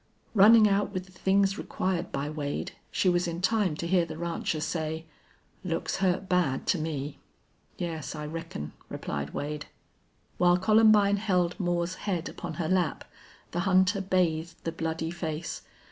[0.33, 4.17] Running out with the things required by Wade, she was in time to hear the
[4.17, 5.05] rancher say,
[5.63, 7.19] "Looks hurt bad, to me."
[7.77, 9.67] "Yes, I reckon," replied Wade.
[10.39, 13.05] While Columbine held Moore's head upon her lap
[13.51, 15.61] the hunter bathed the bloody face.